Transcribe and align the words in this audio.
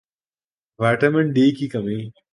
vitamin 0.79 1.25
D 1.33 1.45
کی 1.57 1.65
کمی 1.73 1.99